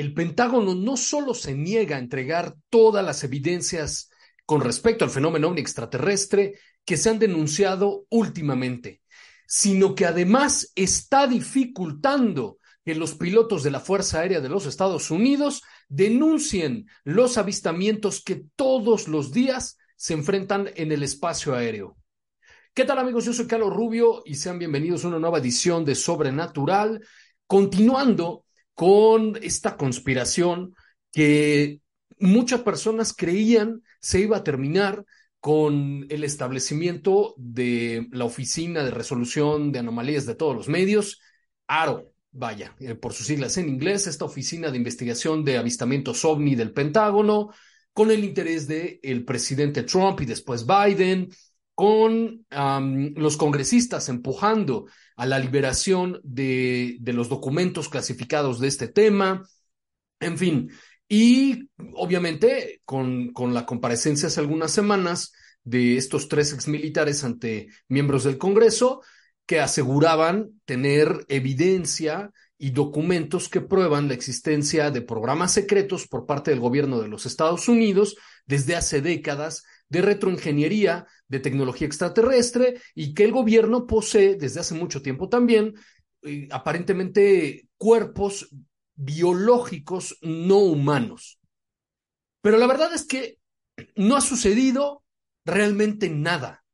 El 0.00 0.14
Pentágono 0.14 0.76
no 0.76 0.96
solo 0.96 1.34
se 1.34 1.54
niega 1.54 1.96
a 1.96 1.98
entregar 1.98 2.54
todas 2.70 3.04
las 3.04 3.24
evidencias 3.24 4.10
con 4.46 4.60
respecto 4.60 5.04
al 5.04 5.10
fenómeno 5.10 5.52
extraterrestre 5.56 6.54
que 6.84 6.96
se 6.96 7.10
han 7.10 7.18
denunciado 7.18 8.06
últimamente, 8.08 9.02
sino 9.48 9.96
que 9.96 10.06
además 10.06 10.70
está 10.76 11.26
dificultando 11.26 12.58
que 12.84 12.94
los 12.94 13.14
pilotos 13.14 13.64
de 13.64 13.72
la 13.72 13.80
Fuerza 13.80 14.20
Aérea 14.20 14.40
de 14.40 14.48
los 14.48 14.66
Estados 14.66 15.10
Unidos 15.10 15.62
denuncien 15.88 16.86
los 17.02 17.36
avistamientos 17.36 18.22
que 18.22 18.44
todos 18.54 19.08
los 19.08 19.32
días 19.32 19.78
se 19.96 20.14
enfrentan 20.14 20.70
en 20.76 20.92
el 20.92 21.02
espacio 21.02 21.56
aéreo. 21.56 21.96
¿Qué 22.72 22.84
tal 22.84 23.00
amigos? 23.00 23.24
Yo 23.24 23.32
soy 23.32 23.48
Carlos 23.48 23.74
Rubio 23.74 24.22
y 24.24 24.36
sean 24.36 24.60
bienvenidos 24.60 25.04
a 25.04 25.08
una 25.08 25.18
nueva 25.18 25.38
edición 25.38 25.84
de 25.84 25.96
Sobrenatural, 25.96 27.04
continuando 27.48 28.44
con 28.78 29.36
esta 29.42 29.76
conspiración 29.76 30.76
que 31.10 31.80
muchas 32.20 32.60
personas 32.60 33.12
creían 33.12 33.82
se 34.00 34.20
iba 34.20 34.36
a 34.36 34.44
terminar 34.44 35.04
con 35.40 36.06
el 36.08 36.22
establecimiento 36.22 37.34
de 37.38 38.06
la 38.12 38.24
Oficina 38.24 38.84
de 38.84 38.92
Resolución 38.92 39.72
de 39.72 39.80
Anomalías 39.80 40.26
de 40.26 40.36
todos 40.36 40.54
los 40.54 40.68
medios, 40.68 41.20
ARO, 41.66 42.12
vaya, 42.30 42.76
eh, 42.78 42.94
por 42.94 43.14
sus 43.14 43.26
siglas 43.26 43.56
en 43.56 43.68
inglés, 43.68 44.06
esta 44.06 44.26
Oficina 44.26 44.70
de 44.70 44.76
Investigación 44.76 45.44
de 45.44 45.58
Avistamientos 45.58 46.24
OVNI 46.24 46.54
del 46.54 46.72
Pentágono, 46.72 47.50
con 47.92 48.12
el 48.12 48.22
interés 48.22 48.68
del 48.68 49.00
el 49.02 49.24
presidente 49.24 49.82
Trump 49.82 50.20
y 50.20 50.24
después 50.24 50.64
Biden, 50.64 51.30
con 51.78 52.44
los 53.14 53.36
congresistas 53.36 54.08
empujando 54.08 54.86
a 55.14 55.26
la 55.26 55.38
liberación 55.38 56.20
de, 56.24 56.96
de, 56.98 57.12
los 57.12 57.28
documentos 57.28 57.88
clasificados 57.88 58.58
de 58.58 58.66
este 58.66 58.88
tema, 58.88 59.48
en 60.18 60.38
fin, 60.38 60.72
y 61.08 61.68
obviamente 61.94 62.82
con, 62.84 63.32
con 63.32 63.54
la 63.54 63.64
comparecencia 63.64 64.26
hace 64.26 64.40
algunas 64.40 64.72
semanas 64.72 65.32
de 65.62 65.96
estos 65.96 66.26
tres 66.26 66.52
exmilitares 66.52 67.22
ante 67.22 67.68
miembros 67.86 68.24
del 68.24 68.38
Congreso 68.38 69.00
que 69.46 69.60
aseguraban 69.60 70.60
tener 70.64 71.26
evidencia 71.28 72.32
y 72.58 72.70
documentos 72.70 73.48
que 73.48 73.60
prueban 73.60 74.08
la 74.08 74.14
existencia 74.14 74.90
de 74.90 75.02
programas 75.02 75.52
secretos 75.52 76.08
por 76.08 76.26
parte 76.26 76.50
del 76.50 76.58
gobierno 76.58 77.00
de 77.00 77.06
los 77.06 77.24
Estados 77.24 77.68
Unidos 77.68 78.16
desde 78.46 78.74
hace 78.74 79.00
décadas 79.00 79.62
de 79.88 80.02
retroingeniería, 80.02 81.06
de 81.28 81.40
tecnología 81.40 81.86
extraterrestre 81.86 82.80
y 82.94 83.14
que 83.14 83.24
el 83.24 83.32
gobierno 83.32 83.86
posee 83.86 84.36
desde 84.36 84.60
hace 84.60 84.74
mucho 84.74 85.02
tiempo 85.02 85.28
también 85.28 85.74
eh, 86.22 86.48
aparentemente 86.50 87.68
cuerpos 87.76 88.48
biológicos 88.94 90.18
no 90.22 90.58
humanos. 90.58 91.38
Pero 92.40 92.58
la 92.58 92.66
verdad 92.66 92.92
es 92.94 93.06
que 93.06 93.38
no 93.96 94.16
ha 94.16 94.20
sucedido 94.20 95.04
realmente 95.44 96.10
nada. 96.10 96.64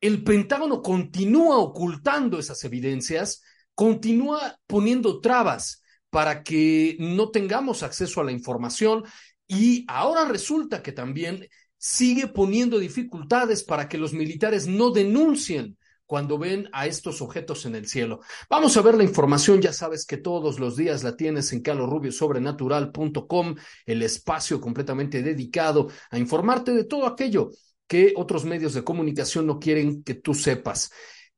El 0.00 0.22
Pentágono 0.24 0.82
continúa 0.82 1.58
ocultando 1.58 2.38
esas 2.38 2.62
evidencias, 2.64 3.42
continúa 3.74 4.58
poniendo 4.66 5.20
trabas 5.20 5.82
para 6.10 6.42
que 6.42 6.96
no 6.98 7.30
tengamos 7.30 7.82
acceso 7.82 8.20
a 8.20 8.24
la 8.24 8.32
información 8.32 9.04
y 9.46 9.84
ahora 9.88 10.26
resulta 10.26 10.82
que 10.82 10.92
también 10.92 11.48
sigue 11.80 12.28
poniendo 12.28 12.78
dificultades 12.78 13.64
para 13.64 13.88
que 13.88 13.96
los 13.96 14.12
militares 14.12 14.66
no 14.66 14.90
denuncien 14.90 15.78
cuando 16.04 16.36
ven 16.38 16.68
a 16.72 16.86
estos 16.86 17.22
objetos 17.22 17.64
en 17.64 17.74
el 17.74 17.86
cielo. 17.88 18.20
Vamos 18.50 18.76
a 18.76 18.82
ver 18.82 18.96
la 18.96 19.04
información, 19.04 19.62
ya 19.62 19.72
sabes 19.72 20.04
que 20.04 20.18
todos 20.18 20.60
los 20.60 20.76
días 20.76 21.02
la 21.04 21.16
tienes 21.16 21.54
en 21.54 21.62
calorrubiosobrenatural.com, 21.62 23.54
el 23.86 24.02
espacio 24.02 24.60
completamente 24.60 25.22
dedicado 25.22 25.88
a 26.10 26.18
informarte 26.18 26.74
de 26.74 26.84
todo 26.84 27.06
aquello 27.06 27.50
que 27.86 28.12
otros 28.14 28.44
medios 28.44 28.74
de 28.74 28.84
comunicación 28.84 29.46
no 29.46 29.58
quieren 29.58 30.02
que 30.02 30.14
tú 30.14 30.34
sepas. 30.34 30.90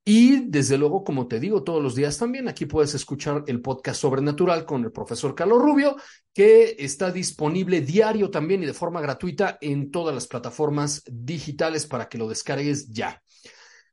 Y 0.05 0.49
desde 0.49 0.79
luego, 0.79 1.05
como 1.05 1.29
te 1.29 1.39
digo 1.39 1.63
todos 1.63 1.81
los 1.81 1.95
días 1.95 2.19
también, 2.19 2.49
aquí 2.49 2.67
puedes 2.67 2.93
escuchar 2.95 3.45
el 3.47 3.63
podcast 3.63 4.01
Sobrenatural 4.01 4.67
con 4.67 4.83
el 4.83 4.91
profesor 4.91 5.35
Carlos 5.35 5.63
Rubio, 5.63 5.97
que 6.35 6.75
está 6.79 7.13
disponible 7.13 7.83
diario 7.83 8.29
también 8.29 8.65
y 8.65 8.67
de 8.67 8.75
forma 8.75 9.01
gratuita 9.01 9.59
en 9.61 9.93
todas 9.93 10.13
las 10.13 10.27
plataformas 10.27 11.05
digitales 11.07 11.87
para 11.87 12.09
que 12.09 12.19
lo 12.19 12.29
descargues 12.29 12.89
ya. 12.89 13.23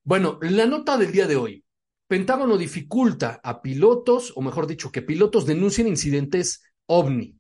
Bueno, 0.04 0.40
la 0.42 0.66
nota 0.66 0.98
del 0.98 1.12
día 1.12 1.28
de 1.28 1.36
hoy. 1.36 1.64
Pentágono 2.08 2.58
dificulta 2.58 3.40
a 3.44 3.62
pilotos, 3.62 4.34
o 4.36 4.42
mejor 4.42 4.66
dicho, 4.66 4.92
que 4.92 5.04
pilotos 5.04 5.46
denuncien 5.46 5.88
incidentes 5.88 6.64
ovni, 6.88 7.38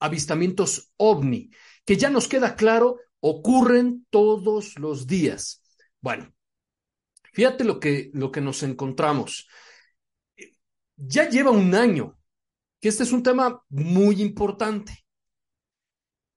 avistamientos 0.00 0.92
ovni, 0.96 1.50
que 1.84 1.96
ya 1.96 2.10
nos 2.10 2.26
queda 2.26 2.56
claro, 2.56 2.98
ocurren 3.20 4.04
todos 4.10 4.80
los 4.80 5.06
días. 5.06 5.62
Bueno, 6.00 6.34
Fíjate 7.34 7.64
lo 7.64 7.80
que, 7.80 8.10
lo 8.14 8.30
que 8.30 8.40
nos 8.40 8.62
encontramos. 8.62 9.48
Ya 10.96 11.28
lleva 11.28 11.50
un 11.50 11.74
año 11.74 12.16
que 12.80 12.88
este 12.88 13.02
es 13.02 13.12
un 13.12 13.22
tema 13.22 13.62
muy 13.68 14.22
importante. 14.22 15.04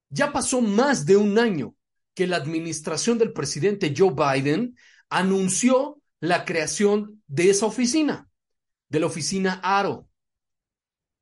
Ya 0.10 0.34
pasó 0.34 0.60
más 0.60 1.06
de 1.06 1.16
un 1.16 1.38
año 1.38 1.76
que 2.16 2.26
la 2.26 2.38
administración 2.38 3.20
del 3.20 3.32
presidente 3.32 3.94
Joe 3.96 4.14
Biden 4.14 4.76
anunció 5.10 6.02
la 6.20 6.46
creación 6.46 7.22
de 7.28 7.52
esa 7.52 7.68
oficina, 7.68 8.28
de 8.90 9.00
la 9.00 9.06
oficina 9.06 9.60
ARO. 9.62 10.10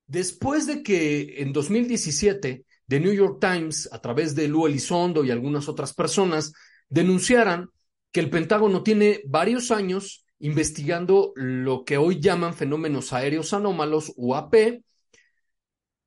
Después 0.07 0.67
de 0.67 0.83
que 0.83 1.41
en 1.41 1.51
2017 1.51 2.65
The 2.87 2.99
New 3.01 3.13
York 3.13 3.39
Times, 3.41 3.89
a 3.91 3.99
través 3.99 4.35
de 4.35 4.47
Lou 4.47 4.67
Elizondo 4.67 5.25
y 5.25 5.31
algunas 5.31 5.67
otras 5.67 5.93
personas, 5.93 6.53
denunciaran 6.87 7.69
que 8.15 8.21
el 8.21 8.29
Pentágono 8.29 8.81
tiene 8.81 9.23
varios 9.25 9.71
años 9.71 10.25
investigando 10.39 11.33
lo 11.35 11.83
que 11.83 11.97
hoy 11.97 12.21
llaman 12.21 12.53
fenómenos 12.53 13.11
aéreos 13.11 13.51
anómalos, 13.51 14.13
UAP, 14.15 14.53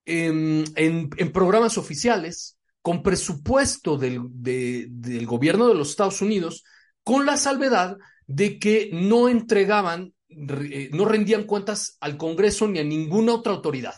en, 0.06 0.64
en, 0.75 1.32
programas 1.34 1.76
oficiales, 1.76 2.56
con 2.81 3.02
presupuesto 3.02 3.99
del, 3.99 4.22
del 4.31 5.26
gobierno 5.26 5.69
de 5.69 5.75
los 5.75 5.90
Estados 5.90 6.22
Unidos, 6.22 6.64
con 7.02 7.26
la 7.26 7.37
salvedad 7.37 7.99
de 8.26 8.58
que 8.58 8.88
no 8.90 9.28
entregaban, 9.28 10.14
eh, 10.31 10.88
no 10.94 11.04
rendían 11.04 11.44
cuentas 11.44 11.99
al 12.00 12.16
Congreso 12.16 12.69
ni 12.69 12.78
a 12.78 12.84
ninguna 12.84 13.34
otra 13.34 13.52
autoridad, 13.52 13.96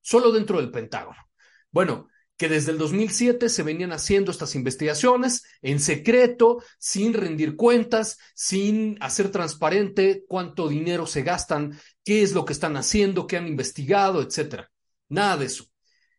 solo 0.00 0.32
dentro 0.32 0.62
del 0.62 0.70
Pentágono. 0.70 1.18
Bueno, 1.70 2.08
que 2.36 2.48
desde 2.48 2.72
el 2.72 2.78
2007 2.78 3.48
se 3.48 3.62
venían 3.62 3.92
haciendo 3.92 4.30
estas 4.32 4.54
investigaciones 4.54 5.44
en 5.62 5.78
secreto, 5.78 6.62
sin 6.78 7.14
rendir 7.14 7.56
cuentas, 7.56 8.18
sin 8.34 8.96
hacer 9.00 9.30
transparente 9.30 10.24
cuánto 10.26 10.68
dinero 10.68 11.06
se 11.06 11.22
gastan, 11.22 11.78
qué 12.04 12.22
es 12.22 12.32
lo 12.32 12.44
que 12.44 12.52
están 12.52 12.76
haciendo, 12.76 13.26
qué 13.26 13.36
han 13.36 13.46
investigado, 13.46 14.20
etcétera. 14.20 14.70
Nada 15.08 15.36
de 15.36 15.46
eso. 15.46 15.66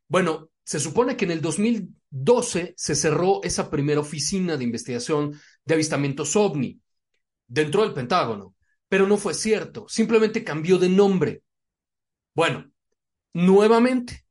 Bueno, 0.08 0.50
se 0.64 0.80
supone 0.80 1.18
que 1.18 1.26
en 1.26 1.32
el 1.32 1.42
2012 1.42 2.74
se 2.78 2.96
cerró 2.96 3.42
esa 3.44 3.70
primera 3.70 4.00
oficina 4.00 4.58
de 4.58 4.64
investigación 4.64 5.40
de 5.66 5.74
avistamientos 5.74 6.36
ovni 6.36 6.80
dentro 7.48 7.84
del 7.84 7.94
Pentágono, 7.94 8.56
pero 8.88 9.08
no 9.08 9.18
fue 9.18 9.34
cierto, 9.34 9.86
simplemente 9.90 10.44
cambió 10.44 10.78
de 10.78 10.90
nombre. 10.90 11.44
Bueno, 12.34 12.72
nuevamente, 13.34 14.25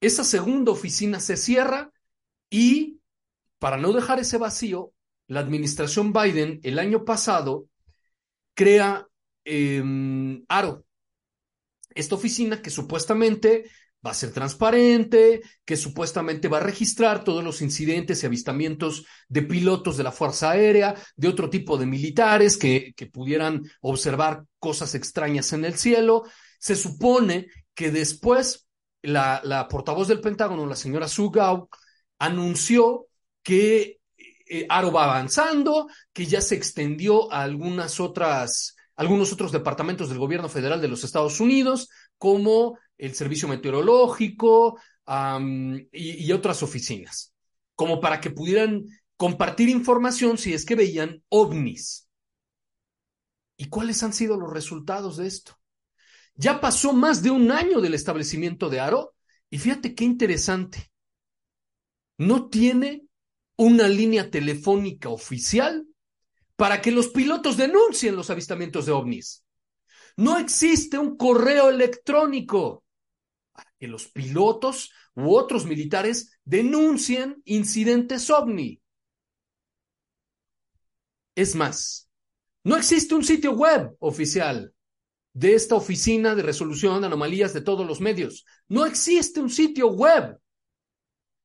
esa 0.00 0.24
segunda 0.24 0.72
oficina 0.72 1.20
se 1.20 1.36
cierra 1.36 1.92
y 2.50 3.00
para 3.58 3.76
no 3.76 3.92
dejar 3.92 4.18
ese 4.20 4.38
vacío, 4.38 4.92
la 5.28 5.40
administración 5.40 6.12
Biden 6.12 6.60
el 6.62 6.78
año 6.78 7.04
pasado 7.04 7.66
crea 8.54 9.06
eh, 9.44 9.82
ARO, 10.48 10.84
esta 11.94 12.14
oficina 12.14 12.60
que 12.60 12.70
supuestamente 12.70 13.70
va 14.06 14.10
a 14.10 14.14
ser 14.14 14.30
transparente, 14.32 15.40
que 15.64 15.76
supuestamente 15.76 16.48
va 16.48 16.58
a 16.58 16.60
registrar 16.60 17.24
todos 17.24 17.42
los 17.42 17.62
incidentes 17.62 18.22
y 18.22 18.26
avistamientos 18.26 19.06
de 19.28 19.42
pilotos 19.42 19.96
de 19.96 20.04
la 20.04 20.12
Fuerza 20.12 20.50
Aérea, 20.50 20.94
de 21.16 21.28
otro 21.28 21.50
tipo 21.50 21.76
de 21.76 21.86
militares 21.86 22.56
que 22.56 22.94
pudieran 23.12 23.62
observar 23.80 24.44
cosas 24.58 24.94
extrañas 24.94 25.52
en 25.52 25.64
el 25.64 25.74
cielo. 25.74 26.24
Se 26.58 26.76
supone 26.76 27.48
que 27.74 27.90
después 27.90 28.65
la, 29.06 29.66
portavoz 29.68 30.08
del 30.08 30.20
Pentágono, 30.20 30.66
la 30.66 30.76
señora 30.76 31.08
Sue 31.08 31.30
Gao, 31.32 31.68
anunció 32.18 33.06
que 33.42 34.00
eh, 34.16 34.66
Aro 34.68 34.92
va 34.92 35.04
avanzando, 35.04 35.88
que 36.12 36.26
ya 36.26 36.40
se 36.40 36.54
extendió 36.54 37.32
a 37.32 37.42
algunas 37.42 38.00
otras, 38.00 38.76
algunos 38.96 39.32
otros 39.32 39.52
departamentos 39.52 40.08
del 40.08 40.18
gobierno 40.18 40.48
federal 40.48 40.80
de 40.80 40.88
los 40.88 41.04
Estados 41.04 41.40
Unidos, 41.40 41.88
como 42.18 42.78
el 42.98 43.14
servicio 43.14 43.48
meteorológico 43.48 44.80
y, 45.92 46.26
y 46.26 46.32
otras 46.32 46.62
oficinas, 46.62 47.32
como 47.74 48.00
para 48.00 48.20
que 48.20 48.30
pudieran 48.30 48.84
compartir 49.16 49.68
información 49.68 50.38
si 50.38 50.52
es 50.52 50.64
que 50.64 50.74
veían 50.74 51.22
ovnis. 51.28 52.08
¿Y 53.56 53.68
cuáles 53.68 54.02
han 54.02 54.12
sido 54.12 54.38
los 54.38 54.52
resultados 54.52 55.16
de 55.16 55.26
esto? 55.26 55.55
Ya 56.36 56.60
pasó 56.60 56.92
más 56.92 57.22
de 57.22 57.30
un 57.30 57.50
año 57.50 57.80
del 57.80 57.94
establecimiento 57.94 58.68
de 58.68 58.80
Aro 58.80 59.14
y 59.48 59.58
fíjate 59.58 59.94
qué 59.94 60.04
interesante. 60.04 60.90
No 62.18 62.48
tiene 62.48 63.06
una 63.56 63.88
línea 63.88 64.30
telefónica 64.30 65.08
oficial 65.08 65.86
para 66.56 66.80
que 66.80 66.90
los 66.90 67.08
pilotos 67.08 67.56
denuncien 67.56 68.16
los 68.16 68.30
avistamientos 68.30 68.86
de 68.86 68.92
ovnis. 68.92 69.44
No 70.16 70.38
existe 70.38 70.98
un 70.98 71.16
correo 71.16 71.70
electrónico 71.70 72.84
para 73.52 73.70
que 73.78 73.86
los 73.86 74.08
pilotos 74.08 74.92
u 75.14 75.34
otros 75.34 75.64
militares 75.64 76.38
denuncien 76.44 77.42
incidentes 77.44 78.28
ovni. 78.30 78.80
Es 81.34 81.54
más, 81.54 82.10
no 82.64 82.76
existe 82.76 83.14
un 83.14 83.24
sitio 83.24 83.52
web 83.52 83.94
oficial 84.00 84.74
de 85.36 85.52
esta 85.54 85.74
oficina 85.74 86.34
de 86.34 86.42
resolución 86.42 86.98
de 87.02 87.08
anomalías 87.08 87.52
de 87.52 87.60
todos 87.60 87.86
los 87.86 88.00
medios. 88.00 88.46
No 88.68 88.86
existe 88.86 89.38
un 89.38 89.50
sitio 89.50 89.88
web. 89.88 90.38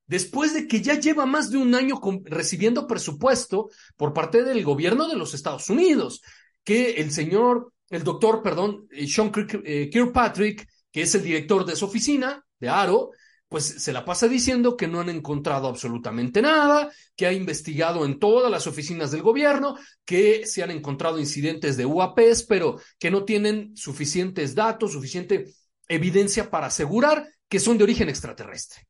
Después 0.08 0.54
de 0.54 0.66
que 0.66 0.82
ya 0.82 0.98
lleva 0.98 1.26
más 1.26 1.52
de 1.52 1.58
un 1.58 1.76
año 1.76 2.00
recibiendo 2.24 2.88
presupuesto 2.88 3.70
por 3.98 4.14
parte 4.14 4.44
del 4.44 4.64
gobierno 4.64 5.10
de 5.10 5.18
los 5.18 5.34
Estados 5.34 5.70
Unidos, 5.70 6.22
que 6.64 7.02
el 7.02 7.12
señor, 7.12 7.74
el 7.90 8.06
doctor, 8.06 8.42
perdón, 8.42 8.88
Sean 9.08 9.30
Kirkpatrick, 9.30 10.70
que 10.90 11.02
es 11.02 11.14
el 11.16 11.24
director 11.24 11.66
de 11.66 11.74
esa 11.74 11.86
oficina, 11.86 12.46
de 12.62 12.70
ARO, 12.70 13.12
pues 13.52 13.66
se 13.66 13.92
la 13.92 14.06
pasa 14.06 14.30
diciendo 14.30 14.78
que 14.78 14.88
no 14.88 15.02
han 15.02 15.10
encontrado 15.10 15.68
absolutamente 15.68 16.42
nada, 16.42 16.90
que 17.18 17.28
ha 17.28 17.34
investigado 17.34 18.06
en 18.06 18.18
todas 18.18 18.50
las 18.50 18.66
oficinas 18.66 19.12
del 19.12 19.24
gobierno, 19.24 19.78
que 20.06 20.48
se 20.48 20.64
han 20.64 20.72
encontrado 20.72 21.20
incidentes 21.20 21.76
de 21.76 21.86
UAPs, 21.86 22.44
pero 22.44 22.80
que 22.98 23.12
no 23.12 23.26
tienen 23.26 23.76
suficientes 23.76 24.56
datos, 24.56 24.94
suficiente 24.94 25.54
evidencia 25.90 26.50
para 26.50 26.68
asegurar 26.68 27.28
que 27.50 27.60
son 27.60 27.78
de 27.78 27.84
origen 27.84 28.08
extraterrestre. 28.08 28.88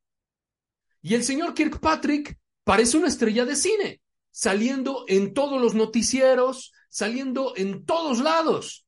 Y 1.02 1.16
el 1.16 1.24
señor 1.24 1.56
Kirkpatrick 1.56 2.38
parece 2.64 2.98
una 2.98 3.08
estrella 3.08 3.46
de 3.46 3.56
cine, 3.56 4.02
saliendo 4.30 5.06
en 5.08 5.34
todos 5.34 5.60
los 5.60 5.74
noticieros, 5.74 6.72
saliendo 6.88 7.54
en 7.56 7.84
todos 7.84 8.20
lados. 8.20 8.86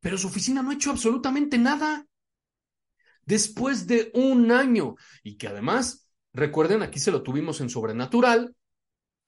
Pero 0.00 0.18
su 0.18 0.26
oficina 0.26 0.60
no 0.60 0.68
ha 0.68 0.74
hecho 0.74 0.90
absolutamente 0.90 1.56
nada 1.56 2.06
después 3.26 3.86
de 3.86 4.10
un 4.14 4.50
año 4.50 4.94
y 5.22 5.36
que 5.36 5.48
además, 5.48 6.08
recuerden, 6.32 6.82
aquí 6.82 6.98
se 6.98 7.10
lo 7.10 7.22
tuvimos 7.22 7.60
en 7.60 7.68
Sobrenatural, 7.68 8.54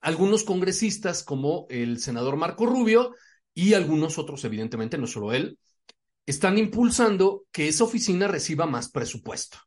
algunos 0.01 0.43
congresistas 0.43 1.23
como 1.23 1.67
el 1.69 1.99
senador 1.99 2.37
Marco 2.37 2.65
Rubio 2.65 3.13
y 3.53 3.73
algunos 3.73 4.17
otros, 4.17 4.43
evidentemente, 4.45 4.97
no 4.97 5.05
solo 5.05 5.33
él, 5.33 5.59
están 6.25 6.57
impulsando 6.57 7.45
que 7.51 7.67
esa 7.67 7.83
oficina 7.83 8.27
reciba 8.27 8.65
más 8.65 8.89
presupuesto, 8.89 9.57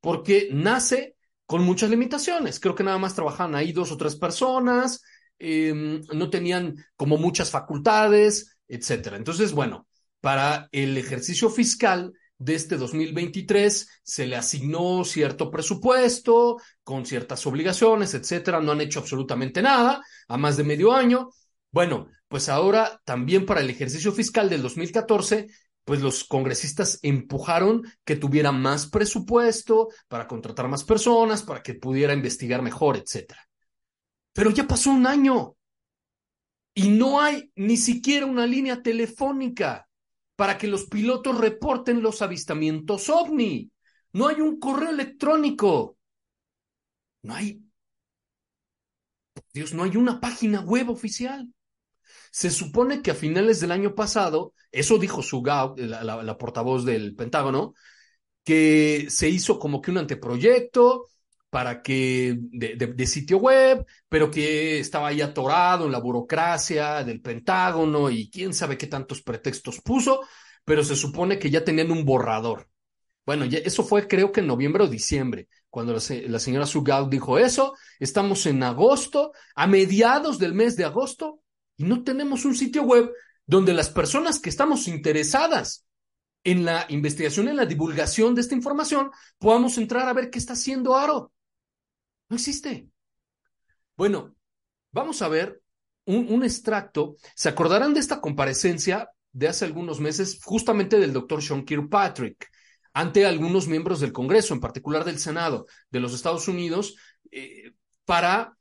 porque 0.00 0.48
nace 0.52 1.16
con 1.46 1.62
muchas 1.62 1.90
limitaciones. 1.90 2.60
Creo 2.60 2.74
que 2.74 2.84
nada 2.84 2.98
más 2.98 3.14
trabajaban 3.14 3.54
ahí 3.54 3.72
dos 3.72 3.92
o 3.92 3.96
tres 3.96 4.16
personas, 4.16 5.02
eh, 5.38 5.74
no 5.74 6.30
tenían 6.30 6.76
como 6.96 7.18
muchas 7.18 7.50
facultades, 7.50 8.56
etcétera. 8.68 9.16
Entonces, 9.16 9.52
bueno, 9.52 9.86
para 10.20 10.68
el 10.72 10.96
ejercicio 10.96 11.50
fiscal 11.50 12.12
de 12.42 12.54
este 12.56 12.76
2023 12.76 13.88
se 14.02 14.26
le 14.26 14.36
asignó 14.36 15.04
cierto 15.04 15.50
presupuesto 15.50 16.58
con 16.82 17.06
ciertas 17.06 17.46
obligaciones, 17.46 18.14
etcétera. 18.14 18.60
No 18.60 18.72
han 18.72 18.80
hecho 18.80 18.98
absolutamente 18.98 19.62
nada 19.62 20.02
a 20.26 20.36
más 20.36 20.56
de 20.56 20.64
medio 20.64 20.92
año. 20.92 21.30
Bueno, 21.70 22.08
pues 22.26 22.48
ahora 22.48 23.00
también 23.04 23.46
para 23.46 23.60
el 23.60 23.70
ejercicio 23.70 24.12
fiscal 24.12 24.50
del 24.50 24.62
2014 24.62 25.46
pues 25.84 26.00
los 26.00 26.24
congresistas 26.24 27.00
empujaron 27.02 27.82
que 28.04 28.16
tuviera 28.16 28.52
más 28.52 28.86
presupuesto 28.86 29.88
para 30.06 30.28
contratar 30.28 30.68
más 30.68 30.84
personas, 30.84 31.42
para 31.42 31.60
que 31.60 31.74
pudiera 31.74 32.12
investigar 32.12 32.62
mejor, 32.62 32.96
etcétera. 32.96 33.48
Pero 34.32 34.50
ya 34.50 34.66
pasó 34.66 34.90
un 34.90 35.06
año 35.06 35.56
y 36.72 36.88
no 36.88 37.20
hay 37.20 37.50
ni 37.56 37.76
siquiera 37.76 38.26
una 38.26 38.46
línea 38.46 38.80
telefónica 38.80 39.88
para 40.42 40.58
que 40.58 40.66
los 40.66 40.86
pilotos 40.86 41.38
reporten 41.38 42.02
los 42.02 42.20
avistamientos 42.20 43.08
ovni. 43.08 43.70
No 44.12 44.26
hay 44.26 44.40
un 44.40 44.58
correo 44.58 44.90
electrónico. 44.90 45.98
No 47.22 47.36
hay, 47.36 47.62
Dios, 49.54 49.72
no 49.72 49.84
hay 49.84 49.96
una 49.96 50.18
página 50.18 50.60
web 50.62 50.90
oficial. 50.90 51.46
Se 52.32 52.50
supone 52.50 53.02
que 53.02 53.12
a 53.12 53.14
finales 53.14 53.60
del 53.60 53.70
año 53.70 53.94
pasado, 53.94 54.52
eso 54.72 54.98
dijo 54.98 55.22
Sugao, 55.22 55.76
la, 55.78 56.02
la, 56.02 56.24
la 56.24 56.38
portavoz 56.38 56.84
del 56.84 57.14
Pentágono, 57.14 57.74
que 58.42 59.06
se 59.10 59.28
hizo 59.28 59.60
como 59.60 59.80
que 59.80 59.92
un 59.92 59.98
anteproyecto 59.98 61.06
para 61.52 61.82
que 61.82 62.34
de, 62.38 62.76
de, 62.76 62.86
de, 62.86 63.06
sitio 63.06 63.36
web, 63.36 63.84
pero 64.08 64.30
que 64.30 64.80
estaba 64.80 65.08
ahí 65.08 65.20
atorado 65.20 65.84
en 65.84 65.92
la 65.92 65.98
burocracia 65.98 67.04
del 67.04 67.20
Pentágono 67.20 68.08
y 68.08 68.30
quién 68.30 68.54
sabe 68.54 68.78
qué 68.78 68.86
tantos 68.86 69.20
pretextos 69.20 69.82
puso, 69.82 70.22
pero 70.64 70.82
se 70.82 70.96
supone 70.96 71.38
que 71.38 71.50
ya 71.50 71.62
tenían 71.62 71.90
un 71.90 72.06
borrador. 72.06 72.70
Bueno, 73.26 73.44
ya, 73.44 73.58
eso 73.58 73.84
fue 73.84 74.08
creo 74.08 74.32
que 74.32 74.40
en 74.40 74.46
noviembre 74.46 74.84
o 74.84 74.88
diciembre, 74.88 75.48
cuando 75.68 75.92
la, 75.92 76.00
la 76.26 76.38
señora 76.38 76.64
Sugao 76.64 77.10
dijo 77.10 77.38
eso. 77.38 77.74
Estamos 78.00 78.46
en 78.46 78.62
agosto, 78.62 79.32
a 79.54 79.66
mediados 79.66 80.38
del 80.38 80.54
mes 80.54 80.74
de 80.78 80.86
agosto, 80.86 81.42
y 81.76 81.84
no 81.84 82.02
tenemos 82.02 82.46
un 82.46 82.54
sitio 82.54 82.84
web 82.84 83.12
donde 83.44 83.74
las 83.74 83.90
personas 83.90 84.40
que 84.40 84.48
estamos 84.48 84.88
interesadas 84.88 85.84
en 86.44 86.64
la 86.64 86.86
investigación, 86.88 87.48
en 87.48 87.56
la 87.56 87.66
divulgación 87.66 88.34
de 88.34 88.40
esta 88.40 88.54
información, 88.54 89.10
podamos 89.36 89.76
entrar 89.76 90.08
a 90.08 90.14
ver 90.14 90.30
qué 90.30 90.38
está 90.38 90.54
haciendo 90.54 90.96
Aro. 90.96 91.30
No 92.32 92.36
existe. 92.36 92.88
Bueno, 93.94 94.34
vamos 94.90 95.20
a 95.20 95.28
ver 95.28 95.60
un, 96.06 96.42
extracto. 96.42 97.16
¿Se 97.36 97.50
acordarán 97.50 97.92
de 97.92 98.00
esta 98.00 98.22
comparecencia 98.22 99.10
de 99.32 99.48
hace 99.48 99.66
algunos 99.66 100.00
meses, 100.00 100.40
justamente 100.42 100.98
del 100.98 101.12
doctor 101.12 101.42
Sean 101.42 101.62
Kirkpatrick, 101.66 102.48
ante 102.94 103.26
algunos 103.26 103.68
miembros 103.68 104.00
del 104.00 104.14
Congreso, 104.14 104.54
en 104.54 104.60
particular 104.60 105.04
del 105.04 105.18
Senado 105.18 105.66
de 105.90 106.00
los 106.00 106.14
Estados 106.14 106.48
Unidos, 106.48 106.96
eh, 107.30 107.74
para 108.06 108.56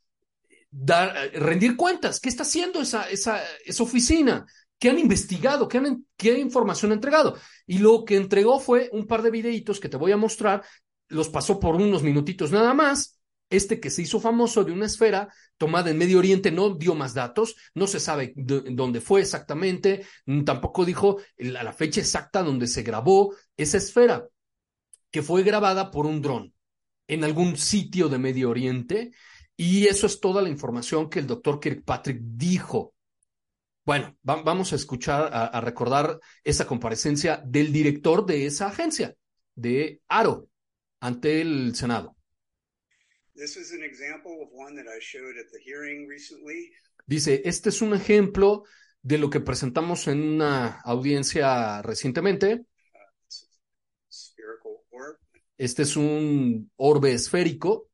dar, 0.69 1.31
rendir 1.33 1.77
cuentas? 1.77 2.19
¿Qué 2.19 2.27
está 2.27 2.43
haciendo 2.43 2.81
esa, 2.81 3.09
esa, 3.09 3.41
esa 3.63 3.83
oficina? 3.83 4.45
¿Qué 4.77 4.89
han 4.89 4.99
investigado? 4.99 5.69
¿Qué, 5.69 5.81
¿Qué 6.17 6.37
información 6.39 6.91
ha 6.91 6.95
entregado? 6.95 7.37
Y 7.65 7.77
lo 7.77 8.03
que 8.03 8.17
entregó 8.17 8.59
fue 8.59 8.89
un 8.91 9.07
par 9.07 9.21
de 9.21 9.31
videitos 9.31 9.79
que 9.79 9.87
te 9.87 9.95
voy 9.95 10.11
a 10.11 10.17
mostrar, 10.17 10.61
los 11.07 11.29
pasó 11.29 11.57
por 11.57 11.75
unos 11.75 12.03
minutitos 12.03 12.51
nada 12.51 12.73
más, 12.73 13.20
este 13.51 13.79
que 13.79 13.89
se 13.89 14.01
hizo 14.01 14.19
famoso 14.19 14.63
de 14.63 14.71
una 14.71 14.87
esfera 14.87 15.31
tomada 15.57 15.91
en 15.91 15.97
Medio 15.97 16.17
Oriente 16.17 16.51
no 16.51 16.71
dio 16.71 16.95
más 16.95 17.13
datos, 17.13 17.55
no 17.75 17.85
se 17.85 17.99
sabe 17.99 18.33
dónde 18.35 19.01
fue 19.01 19.21
exactamente, 19.21 20.05
tampoco 20.45 20.85
dijo 20.85 21.17
la, 21.37 21.73
fecha 21.73 21.99
exacta 21.99 22.41
donde 22.41 22.65
se 22.65 22.81
grabó 22.81 23.35
esa 23.57 23.77
esfera, 23.77 24.25
que 25.11 25.21
fue 25.21 25.43
grabada 25.43 25.91
por 25.91 26.05
un 26.07 26.21
dron 26.21 26.53
en 27.07 27.23
algún 27.23 27.57
sitio 27.57 28.07
de 28.07 28.17
Medio 28.17 28.49
Oriente, 28.49 29.11
y 29.57 29.85
eso 29.85 30.07
es 30.07 30.19
toda 30.19 30.41
la 30.41 30.49
información 30.49 31.09
que 31.09 31.19
el 31.19 31.27
doctor 31.27 31.59
Kirkpatrick 31.59 32.19
dijo. 32.21 32.95
Bueno, 33.85 34.15
va, 34.27 34.41
vamos 34.41 34.71
a 34.71 34.75
escuchar, 34.77 35.29
a 35.33 35.59
recordar 35.59 36.19
esa 36.43 36.65
comparecencia 36.65 37.43
del 37.45 37.73
director 37.73 38.25
de 38.25 38.45
esa 38.45 38.67
agencia. 38.67 39.15
de 39.53 40.01
Aro 40.07 40.47
ante 41.01 41.41
el 41.41 41.75
Senado. 41.75 42.15
Dice, 47.05 47.41
este 47.45 47.69
es 47.69 47.81
un 47.81 47.93
ejemplo 47.93 48.63
de 49.01 49.17
lo 49.17 49.29
que 49.29 49.39
presentamos 49.39 50.07
en 50.07 50.21
una 50.21 50.79
audiencia 50.81 51.81
recientemente. 51.81 52.65
Este 55.57 55.83
es 55.83 55.95
un 55.95 56.71
orbe 56.75 57.13
esférico 57.13 57.89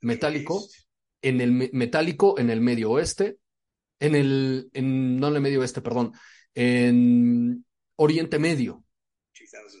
Metálico. 0.00 0.66
En 1.20 1.40
el 1.40 1.52
me- 1.52 1.70
metálico 1.72 2.38
en 2.38 2.50
el 2.50 2.60
medio 2.60 2.90
oeste, 2.90 3.38
en 4.00 4.14
el, 4.16 4.68
en, 4.72 5.16
no 5.18 5.28
en 5.28 5.36
el 5.36 5.40
medio 5.40 5.60
oeste, 5.60 5.80
perdón, 5.80 6.12
en 6.54 7.64
Oriente 7.96 8.38
Medio 8.40 8.84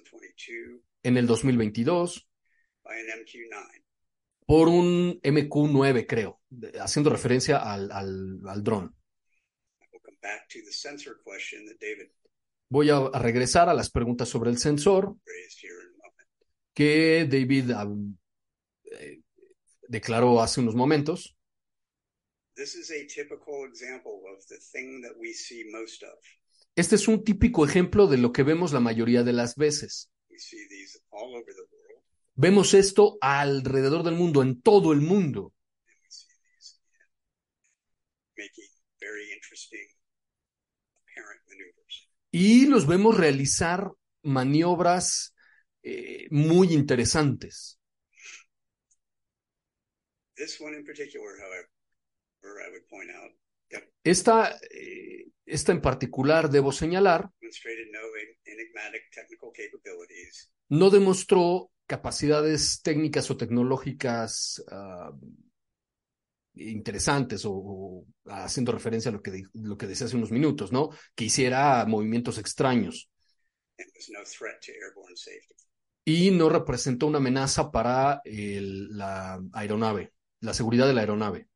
2022 0.04 0.80
en 1.02 1.16
el 1.16 1.26
2022 1.26 2.28
by 2.84 3.00
an 3.00 3.06
MQ9. 3.20 3.81
Por 4.52 4.68
un 4.68 5.18
MQ-9, 5.22 6.04
creo, 6.06 6.42
haciendo 6.78 7.08
referencia 7.08 7.56
al, 7.56 7.90
al, 7.90 8.38
al 8.46 8.62
dron. 8.62 8.94
Voy 12.68 12.90
a, 12.90 13.08
regresar 13.18 13.70
a 13.70 13.72
las 13.72 13.90
preguntas 13.90 14.28
sobre 14.28 14.50
el 14.50 14.58
sensor 14.58 15.16
que 16.74 17.26
David 17.30 17.70
um, 17.70 18.14
eh, 18.84 19.22
declaró 19.88 20.42
hace 20.42 20.60
unos 20.60 20.74
momentos. 20.74 21.34
Este 26.76 26.96
es 26.96 27.08
un 27.08 27.24
típico 27.24 27.64
ejemplo 27.64 28.06
de 28.06 28.18
lo 28.18 28.34
que 28.34 28.42
vemos 28.42 28.74
la 28.74 28.80
mayoría 28.80 29.22
de 29.22 29.32
las 29.32 29.56
veces. 29.56 30.10
Vemos 32.34 32.74
esto 32.74 33.18
alrededor 33.20 34.02
del 34.02 34.14
mundo, 34.14 34.42
en 34.42 34.60
todo 34.62 34.92
el 34.92 35.00
mundo. 35.00 35.52
and 35.86 35.96
we 36.02 36.10
see 36.10 36.26
these 36.56 36.78
making 38.36 38.70
very 39.00 39.32
interesting 39.32 39.86
apparent 40.96 41.40
maneuvers. 41.48 42.08
y 42.30 42.66
los 42.66 42.86
vemos 42.86 43.16
realizar 43.16 43.90
maniobras 44.22 45.34
eh, 45.82 46.26
muy 46.30 46.72
interesantes. 46.72 47.78
This 50.34 50.58
one 50.60 50.76
in 50.76 50.84
particular, 50.84 51.38
however, 51.38 51.68
I 52.66 52.70
would 52.70 52.86
point 52.88 53.10
out, 53.10 53.32
Esta, 54.04 54.58
eh, 54.70 55.28
esta 55.46 55.72
en 55.72 55.80
particular, 55.80 56.50
debo 56.50 56.72
señalar, 56.72 57.30
no 60.68 60.90
demostró 60.90 61.70
capacidades 61.92 62.80
técnicas 62.80 63.30
o 63.30 63.36
tecnológicas 63.36 64.64
ah, 64.72 65.12
interesantes 66.54 67.44
o, 67.44 67.52
o 67.52 68.06
haciendo 68.26 68.72
referencia 68.72 69.10
a 69.10 69.12
lo 69.12 69.20
que, 69.20 69.44
lo 69.52 69.76
que 69.76 69.86
decía 69.86 70.06
hace 70.06 70.16
unos 70.16 70.30
minutos, 70.30 70.72
¿no? 70.72 70.88
Que 71.14 71.24
hiciera 71.24 71.84
movimientos 71.86 72.38
extraños 72.38 73.10
no 73.76 74.20
y 76.04 76.30
no 76.30 76.48
representó 76.48 77.06
una 77.06 77.18
amenaza 77.18 77.70
para 77.70 78.22
el- 78.24 78.96
la 78.96 79.38
aeronave, 79.52 80.12
la 80.40 80.54
seguridad 80.54 80.86
de 80.86 80.94
la 80.94 81.00
aeronave. 81.02 81.48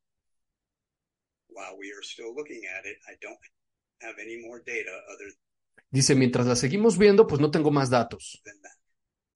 While 1.49 1.77
we 1.79 1.89
are 1.97 2.03
still 2.03 2.35
looking 2.37 2.63
at 2.79 2.85
it, 2.85 2.99
I 3.09 3.17
don't 3.23 3.41
have 4.03 4.21
any 4.21 4.37
more 4.47 4.61
data 4.61 4.93
other 5.15 5.33
Dice, 5.91 6.15
mientras 6.15 6.47
la 6.47 6.57
seguimos 6.57 6.99
viendo, 6.99 7.27
pues 7.27 7.41
no 7.41 7.51
tengo 7.51 7.71
más 7.71 7.89
datos. 7.89 8.43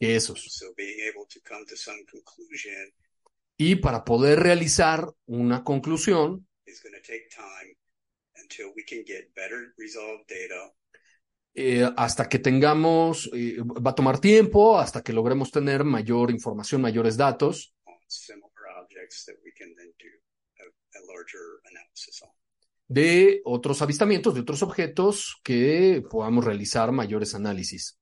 Que 0.00 0.16
esos. 0.16 0.42
So 0.48 0.72
being 0.76 0.98
able 1.08 1.26
to 1.28 1.40
come 1.46 1.64
to 1.66 1.76
some 1.76 2.04
conclusion 2.10 2.92
Y 3.62 3.76
para 3.76 4.02
poder 4.02 4.40
realizar 4.40 5.06
una 5.26 5.62
conclusión, 5.62 6.48
is 6.64 6.82
going 6.82 6.94
to 6.94 7.02
take 7.02 7.28
time 7.28 7.76
until 8.40 8.72
we 8.74 8.82
can 8.82 9.04
get 9.04 9.34
better 9.34 9.74
resolved 9.76 10.24
data 10.26 10.72
eh, 11.52 11.86
hasta 11.94 12.26
que 12.26 12.38
tengamos, 12.38 13.28
eh, 13.34 13.58
va 13.60 13.90
a 13.90 13.94
tomar 13.94 14.18
tiempo, 14.18 14.78
hasta 14.78 15.02
que 15.02 15.12
logremos 15.12 15.50
tener 15.50 15.84
mayor 15.84 16.30
información, 16.30 16.80
mayores 16.80 17.18
datos 17.18 17.74
de 22.88 23.42
otros 23.44 23.82
avistamientos, 23.82 24.34
de 24.34 24.40
otros 24.40 24.62
objetos 24.62 25.38
que 25.44 26.02
podamos 26.08 26.46
realizar 26.46 26.92
mayores 26.92 27.34
análisis. 27.34 27.98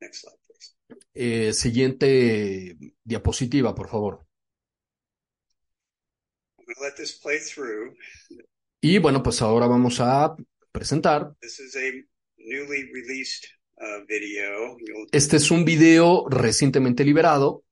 Next 0.00 0.22
slide. 0.22 0.39
Eh, 1.14 1.52
siguiente 1.52 2.76
diapositiva, 3.02 3.74
por 3.74 3.88
favor. 3.88 4.26
Let 6.80 6.94
this 6.96 7.18
play 7.20 7.38
through. 7.38 7.96
Y 8.80 8.98
bueno, 8.98 9.22
pues 9.22 9.42
ahora 9.42 9.66
vamos 9.66 10.00
a 10.00 10.34
presentar. 10.72 11.34
This 11.40 11.60
is 11.60 11.76
a 11.76 11.90
newly 12.38 12.90
released 12.92 13.46
uh, 13.78 14.06
video. 14.06 14.76
Este 15.12 15.36
es 15.36 15.50
un 15.50 15.64
video 15.64 16.26
recientemente 16.28 17.04
liberado. 17.04 17.64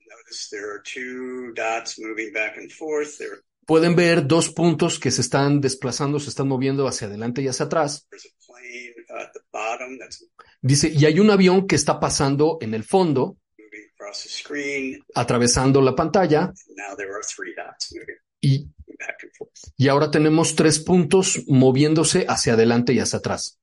there 0.50 0.64
are 0.64 0.82
two 0.82 1.52
dots 1.54 1.98
moving 1.98 2.32
back 2.32 2.58
and 2.58 2.70
forth. 2.70 3.16
There, 3.18 3.42
Pueden 3.68 3.94
ver 3.96 4.26
dos 4.26 4.48
puntos 4.48 4.98
que 4.98 5.10
se 5.10 5.20
están 5.20 5.60
desplazando, 5.60 6.18
se 6.18 6.30
están 6.30 6.48
moviendo 6.48 6.88
hacia 6.88 7.06
adelante 7.06 7.42
y 7.42 7.48
hacia 7.48 7.66
atrás. 7.66 8.06
there's 8.10 8.24
a 8.24 8.37
plane 8.58 8.94
at 9.20 9.32
the 9.32 9.40
bottom 9.52 9.98
that's 9.98 10.24
Dice, 10.60 10.88
y 10.88 11.04
hay 11.04 11.20
un 11.20 11.30
avión 11.30 11.66
que 11.66 11.76
está 11.76 12.00
pasando 12.00 12.58
en 12.60 12.74
el 12.74 12.82
fondo, 12.84 13.38
moving 13.58 13.88
across 13.94 14.22
the 14.24 14.28
screen. 14.28 15.02
atravesando 15.14 15.80
la 15.80 15.94
pantalla, 15.94 16.44
And 16.46 16.76
now 16.76 16.96
there 16.96 17.10
are 17.12 17.22
three 17.22 17.54
dots 17.54 17.92
moving 17.92 18.16
y, 18.40 18.64
back 18.98 19.16
and 19.22 19.32
forth. 19.36 19.52
y 19.76 19.88
ahora 19.88 20.10
tenemos 20.10 20.54
tres 20.56 20.80
puntos 20.80 21.44
moviéndose 21.46 22.26
hacia 22.28 22.54
adelante 22.54 22.92
y 22.92 22.98
hacia 23.00 23.18
atrás. 23.18 23.58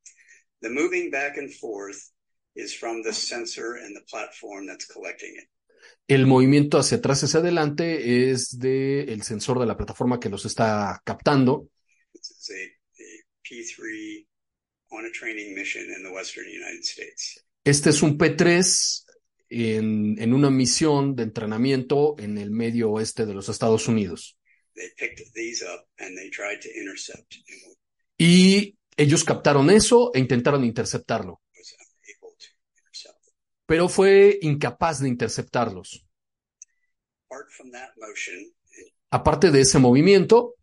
The 0.61 0.69
moving 0.69 1.11
back 1.11 1.37
and 1.37 1.51
forth 1.51 1.97
is 2.55 2.73
from 2.77 3.03
the 3.03 3.11
sensor 3.13 3.75
and 3.83 3.95
the 3.95 4.03
platform 4.09 4.65
that's 4.67 4.85
collecting 4.87 5.35
it. 5.35 5.49
El 6.07 6.25
movimiento 6.27 6.77
hacia 6.79 6.97
atrás 6.97 7.21
y 7.21 7.25
hacia 7.25 7.39
adelante 7.41 8.31
es 8.31 8.57
del 8.57 9.21
sensor 9.23 9.59
de 9.59 9.65
la 9.65 9.75
plataforma 9.75 10.19
que 10.19 10.29
los 10.29 10.45
está 10.45 11.01
captando. 11.03 11.67
This 12.13 12.31
is 12.31 12.49
a, 12.51 12.53
a 13.03 13.43
P3 13.43 14.25
on 14.92 15.06
a 15.06 15.12
training 15.12 15.54
mission 15.56 15.84
in 15.84 16.04
the 16.04 16.12
Western 16.12 16.48
United 16.48 16.84
States. 16.84 17.46
Este 17.63 17.89
es 17.89 18.01
un 18.04 18.18
P3 18.18 19.06
en, 19.50 20.15
en 20.22 20.34
una 20.34 20.50
misión 20.50 21.15
de 21.15 21.24
entrenamiento 21.24 22.15
en 22.20 22.38
el 22.38 22.51
medio 22.51 22.92
oeste 22.92 23.25
de 23.25 23.34
los 23.34 23.50
Estados 23.50 23.88
Unidos. 23.88 24.38
They 24.75 24.89
picked 24.98 25.34
these 25.34 25.63
up 25.63 25.88
and 26.00 26.18
they 26.18 26.30
tried 26.30 26.60
to 26.62 26.70
intercept 26.70 27.36
Y 28.18 28.77
ellos 28.98 29.24
captaron 29.24 29.70
eso 29.70 30.12
e 30.13 30.20
intentaron 30.20 30.63
interceptarlo, 30.63 31.42
pero 33.65 33.89
fue 33.89 34.39
incapaz 34.42 35.01
de 35.01 35.10
interceptarlos. 35.10 36.06
Aparte 39.10 39.51
de 39.51 39.62
ese 39.62 39.80
movimiento, 39.80 40.56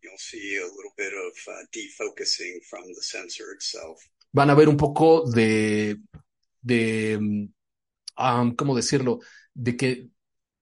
van 4.33 4.49
a 4.49 4.55
ver 4.55 4.67
un 4.67 4.75
poco 4.75 5.23
de, 5.31 5.99
de, 6.61 7.17
mm, 7.19 7.53
um, 8.21 8.55
¿cómo 8.55 8.75
decirlo? 8.75 9.19
De 9.53 9.77
que, 9.77 10.09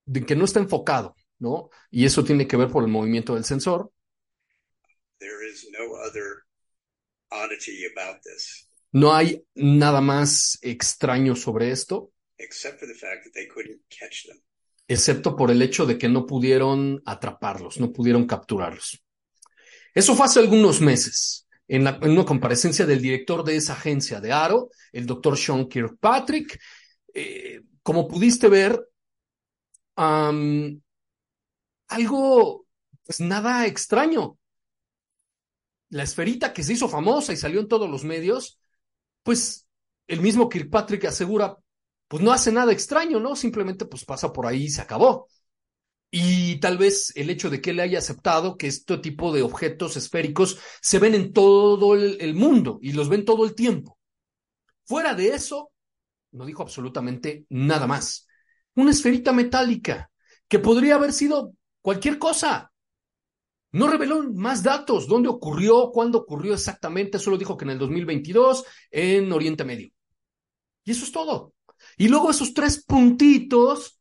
de 0.04 0.24
que 0.24 0.36
no 0.36 0.44
está 0.44 0.60
enfocado, 0.60 1.16
¿no? 1.40 1.70
Y 1.90 2.04
eso 2.04 2.22
tiene 2.22 2.46
que 2.46 2.56
ver 2.56 2.68
por 2.68 2.84
el 2.84 2.90
movimiento 2.90 3.34
del 3.34 3.44
sensor. 3.44 3.90
There 5.18 5.48
is 5.50 5.68
no 5.72 5.96
other 6.06 6.44
oddity 7.30 7.84
about 7.86 8.22
this 8.22 8.68
No 8.92 9.14
hay 9.14 9.42
nada 9.54 10.02
más 10.02 10.58
extraño 10.60 11.34
sobre 11.34 11.70
esto, 11.70 12.12
except 12.36 12.78
for 12.78 12.86
the 12.86 12.94
fact 12.94 13.24
that 13.24 13.32
they 13.32 13.48
couldn't 13.48 13.80
catch 13.88 14.26
them. 14.26 14.38
excepto 14.86 15.34
por 15.34 15.50
el 15.50 15.62
hecho 15.62 15.86
de 15.86 15.96
que 15.96 16.08
no 16.08 16.26
pudieron 16.26 17.02
atraparlos, 17.06 17.80
no 17.80 17.90
pudieron 17.90 18.26
capturarlos. 18.26 19.02
Eso 19.94 20.14
fue 20.14 20.26
hace 20.26 20.40
algunos 20.40 20.80
meses, 20.82 21.41
en, 21.72 21.84
la- 21.84 21.98
una 22.02 22.24
comparecencia 22.24 22.84
del 22.86 23.00
director 23.00 23.42
de 23.44 23.56
esa 23.56 23.72
agencia 23.74 24.20
de 24.20 24.32
Aro, 24.32 24.70
el 24.92 25.06
doctor 25.06 25.38
Sean 25.38 25.68
Kirkpatrick. 25.68 26.60
Eh, 27.14 27.62
como 27.82 28.06
pudiste 28.08 28.48
ver, 28.48 28.78
algo, 31.88 32.66
pues 33.04 33.20
nada 33.20 33.66
extraño. 33.66 34.38
La 35.90 36.02
esferita 36.04 36.52
que 36.52 36.62
se 36.62 36.72
hizo 36.72 36.88
famosa 36.88 37.32
y 37.32 37.36
salió 37.36 37.60
en 37.60 37.68
todos 37.68 37.88
los 37.90 38.04
medios, 38.04 38.58
pues 39.22 39.68
el 40.08 40.20
mismo 40.20 40.48
Kirkpatrick 40.48 41.06
asegura, 41.06 41.56
pues 42.08 42.22
no 42.22 42.32
hace 42.32 42.52
nada 42.52 42.72
extraño, 42.72 43.20
¿no? 43.20 43.36
Simplemente 43.36 43.86
pues 43.86 44.04
pasa 44.04 44.32
por 44.32 44.46
ahí 44.46 44.64
y 44.64 44.70
se 44.70 44.82
acabó. 44.82 45.28
Y 46.14 46.60
tal 46.60 46.76
vez 46.76 47.10
el 47.16 47.30
hecho 47.30 47.48
de 47.48 47.62
que 47.62 47.70
él 47.70 47.80
haya 47.80 47.98
aceptado 47.98 48.58
que 48.58 48.66
este 48.66 48.98
tipo 48.98 49.32
de 49.32 49.40
objetos 49.40 49.96
esféricos 49.96 50.58
se 50.82 50.98
ven 50.98 51.14
en 51.14 51.32
todo 51.32 51.94
el, 51.94 52.18
el 52.20 52.34
mundo 52.34 52.78
y 52.82 52.92
los 52.92 53.08
ven 53.08 53.24
todo 53.24 53.46
el 53.46 53.54
tiempo. 53.54 53.98
Fuera 54.84 55.14
de 55.14 55.28
eso, 55.28 55.72
no 56.32 56.44
dijo 56.44 56.62
absolutamente 56.62 57.46
nada 57.48 57.86
más. 57.86 58.26
una 58.74 58.90
esferita 58.90 59.32
metálica 59.32 60.10
que 60.48 60.58
podría 60.58 60.96
haber 60.96 61.14
sido 61.14 61.54
cualquier 61.80 62.18
cosa. 62.18 62.70
No 63.70 63.88
reveló 63.88 64.22
más 64.34 64.62
datos, 64.62 65.08
dónde 65.08 65.30
ocurrió, 65.30 65.90
cuándo 65.92 66.18
ocurrió 66.18 66.52
exactamente, 66.52 67.18
solo 67.18 67.38
dijo 67.38 67.56
que 67.56 67.64
en 67.64 67.70
el 67.70 67.78
2022 67.78 68.64
en 68.90 69.32
Oriente 69.32 69.64
Medio. 69.64 69.90
Y 70.84 70.90
eso 70.90 71.06
es 71.06 71.12
todo. 71.12 71.54
Y 71.96 72.08
luego 72.08 72.30
esos 72.30 72.52
tres 72.52 72.84
puntitos 72.84 73.98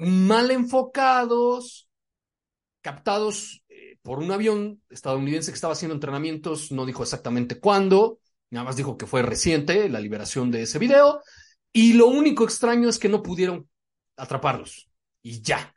mal 0.00 0.50
enfocados, 0.50 1.88
captados 2.80 3.62
eh, 3.68 3.98
por 4.02 4.18
un 4.18 4.30
avión 4.30 4.82
estadounidense 4.88 5.50
que 5.50 5.56
estaba 5.56 5.74
haciendo 5.74 5.94
entrenamientos, 5.94 6.72
no 6.72 6.86
dijo 6.86 7.02
exactamente 7.02 7.60
cuándo, 7.60 8.18
nada 8.50 8.64
más 8.64 8.76
dijo 8.76 8.96
que 8.96 9.06
fue 9.06 9.22
reciente 9.22 9.88
la 9.88 10.00
liberación 10.00 10.50
de 10.50 10.62
ese 10.62 10.78
video, 10.78 11.22
y 11.72 11.92
lo 11.92 12.06
único 12.06 12.44
extraño 12.44 12.88
es 12.88 12.98
que 12.98 13.08
no 13.08 13.22
pudieron 13.22 13.68
atraparlos. 14.16 14.90
Y 15.22 15.42
ya. 15.42 15.74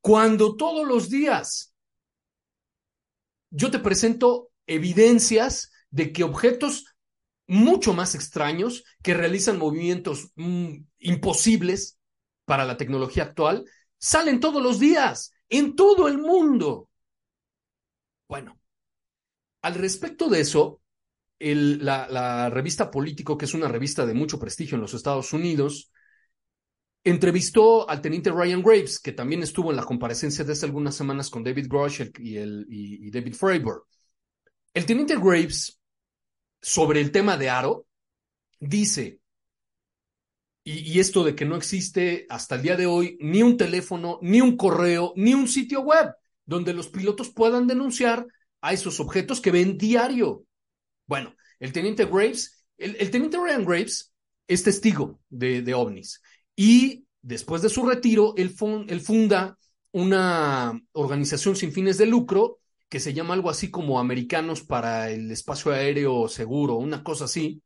Cuando 0.00 0.56
todos 0.56 0.86
los 0.86 1.08
días 1.08 1.72
yo 3.50 3.70
te 3.70 3.78
presento 3.78 4.50
evidencias 4.66 5.72
de 5.90 6.12
que 6.12 6.24
objetos 6.24 6.84
mucho 7.46 7.94
más 7.94 8.14
extraños, 8.14 8.84
que 9.02 9.14
realizan 9.14 9.58
movimientos 9.58 10.32
mm, 10.36 10.74
imposibles 10.98 11.97
para 12.48 12.64
la 12.64 12.76
tecnología 12.76 13.24
actual, 13.24 13.64
salen 13.98 14.40
todos 14.40 14.62
los 14.62 14.80
días, 14.80 15.32
en 15.50 15.76
todo 15.76 16.08
el 16.08 16.18
mundo. 16.18 16.88
Bueno, 18.26 18.58
al 19.62 19.74
respecto 19.74 20.28
de 20.28 20.40
eso, 20.40 20.80
la, 21.38 22.48
revista 22.50 22.90
Político, 22.90 23.36
que 23.36 23.44
es 23.44 23.54
una 23.54 23.68
revista 23.68 24.06
de 24.06 24.14
mucho 24.14 24.38
prestigio 24.40 24.76
en 24.76 24.80
los 24.80 24.94
Estados 24.94 25.32
Unidos, 25.32 25.92
entrevistó 27.04 27.88
al 27.88 28.00
teniente 28.00 28.30
Ryan 28.30 28.62
Graves, 28.62 28.98
que 28.98 29.12
también 29.12 29.42
estuvo 29.42 29.70
en 29.70 29.76
la 29.76 29.84
comparecencia 29.84 30.44
de 30.44 30.52
hace 30.52 30.66
algunas 30.66 30.94
semanas 30.94 31.30
con 31.30 31.44
David 31.44 31.66
Grosh 31.68 32.10
y, 32.18 32.36
el, 32.36 33.10
David 33.12 33.34
Freiberg. 33.34 33.82
El 34.72 34.86
teniente 34.86 35.16
Graves, 35.16 35.78
sobre 36.60 37.00
el 37.00 37.12
tema 37.12 37.36
de 37.36 37.50
Aro, 37.50 37.86
dice, 38.58 39.17
y, 40.70 41.00
esto 41.00 41.24
de 41.24 41.34
que 41.34 41.46
no 41.46 41.56
existe 41.56 42.26
hasta 42.28 42.56
el 42.56 42.62
día 42.62 42.76
de 42.76 42.86
hoy 42.86 43.16
ni 43.20 43.42
un 43.42 43.56
teléfono, 43.56 44.18
ni 44.20 44.42
un 44.42 44.56
correo, 44.56 45.14
ni 45.16 45.32
un 45.32 45.48
sitio 45.48 45.80
web 45.80 46.14
donde 46.44 46.74
los 46.74 46.88
pilotos 46.88 47.30
puedan 47.30 47.66
denunciar 47.66 48.26
a 48.60 48.72
esos 48.74 49.00
objetos 49.00 49.40
que 49.40 49.50
ven 49.50 49.78
diario. 49.78 50.44
Bueno, 51.06 51.34
el 51.58 51.72
teniente 51.72 52.04
Graves, 52.04 52.64
el, 52.76 53.10
teniente 53.10 53.38
Ryan 53.38 53.64
Graves 53.64 54.12
es 54.46 54.62
testigo 54.62 55.20
de, 55.30 55.62
de, 55.62 55.74
ovnis 55.74 56.20
y 56.54 57.06
después 57.22 57.62
de 57.62 57.70
su 57.70 57.86
retiro, 57.86 58.34
él, 58.36 58.54
él 58.88 59.00
funda 59.00 59.58
una 59.92 60.78
organización 60.92 61.56
sin 61.56 61.72
fines 61.72 61.96
de 61.96 62.06
lucro 62.06 62.60
que 62.90 63.00
se 63.00 63.14
llama 63.14 63.32
algo 63.34 63.48
así 63.48 63.70
como 63.70 63.98
Americanos 63.98 64.62
para 64.62 65.10
el 65.10 65.30
Espacio 65.30 65.72
Aéreo 65.72 66.28
Seguro, 66.28 66.74
una 66.74 67.02
cosa 67.02 67.24
así. 67.24 67.62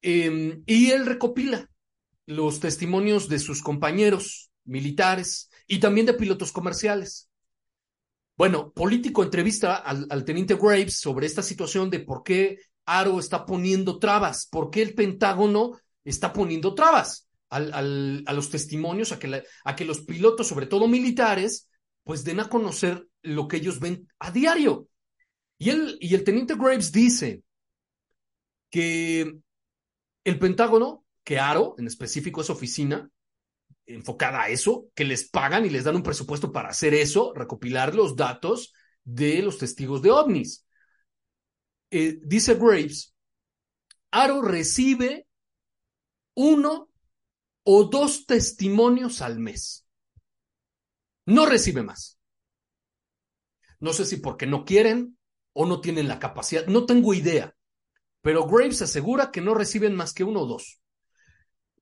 Em, 0.00 0.62
y 0.66 0.90
él 0.90 1.06
recopila 1.06 1.68
los 2.28 2.60
testimonios 2.60 3.30
de 3.30 3.38
sus 3.38 3.62
compañeros 3.62 4.50
militares 4.64 5.48
y 5.66 5.80
también 5.80 6.04
de 6.04 6.12
pilotos 6.12 6.52
comerciales. 6.52 7.30
Bueno, 8.36 8.70
político 8.70 9.22
entrevista 9.22 9.76
al, 9.76 10.24
teniente 10.26 10.54
Graves 10.54 11.00
sobre 11.00 11.26
esta 11.26 11.42
situación 11.42 11.88
de 11.88 12.00
por 12.00 12.22
qué 12.22 12.58
Aro 12.84 13.18
está 13.18 13.46
poniendo 13.46 13.98
trabas, 13.98 14.46
por 14.46 14.68
qué 14.68 14.82
el 14.82 14.94
Pentágono 14.94 15.80
está 16.04 16.34
poniendo 16.34 16.74
trabas 16.74 17.26
al, 17.48 18.22
a 18.26 18.32
los 18.34 18.50
testimonios, 18.50 19.10
a 19.12 19.18
que, 19.18 19.42
a 19.64 19.74
que 19.74 19.86
los 19.86 20.02
pilotos, 20.02 20.48
sobre 20.48 20.66
todo 20.66 20.86
militares, 20.86 21.70
pues 22.04 22.24
den 22.24 22.40
a 22.40 22.50
conocer 22.50 23.08
lo 23.22 23.48
que 23.48 23.56
ellos 23.56 23.80
ven 23.80 24.06
a 24.18 24.30
diario. 24.30 24.86
Y, 25.56 25.70
y 26.06 26.14
el 26.14 26.24
teniente 26.24 26.56
Graves 26.56 26.92
dice 26.92 27.42
que 28.68 29.34
el 30.24 30.38
Pentágono, 30.38 31.06
que 31.28 31.38
Aro, 31.38 31.74
en 31.76 31.86
específico 31.86 32.40
esa 32.40 32.54
oficina, 32.54 33.10
enfocada 33.84 34.44
a 34.44 34.48
eso, 34.48 34.88
que 34.94 35.04
les 35.04 35.28
pagan 35.28 35.66
y 35.66 35.68
les 35.68 35.84
dan 35.84 35.96
un 35.96 36.02
presupuesto 36.02 36.52
para 36.52 36.70
hacer 36.70 36.94
eso, 36.94 37.34
recopilar 37.34 37.94
los 37.94 38.16
datos 38.16 38.72
de 39.04 39.42
los 39.42 39.58
testigos 39.58 40.00
de 40.00 40.10
ovnis. 40.10 40.66
Eh, 41.90 42.18
dice 42.22 42.54
Graves, 42.54 43.14
Aro 44.10 44.40
recibe 44.40 45.28
uno 46.34 46.88
o 47.62 47.84
dos 47.84 48.24
testimonios 48.24 49.20
al 49.20 49.38
mes. 49.38 49.86
No 51.26 51.44
recibe 51.44 51.82
más. 51.82 52.18
No 53.80 53.92
sé 53.92 54.06
si 54.06 54.16
porque 54.16 54.46
no 54.46 54.64
quieren 54.64 55.18
o 55.52 55.66
no 55.66 55.82
tienen 55.82 56.08
la 56.08 56.20
capacidad, 56.20 56.66
no 56.68 56.86
tengo 56.86 57.12
idea, 57.12 57.54
pero 58.22 58.46
Graves 58.46 58.80
asegura 58.80 59.30
que 59.30 59.42
no 59.42 59.52
reciben 59.52 59.94
más 59.94 60.14
que 60.14 60.24
uno 60.24 60.40
o 60.40 60.46
dos. 60.46 60.77